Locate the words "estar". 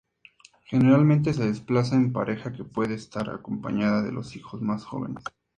2.95-3.29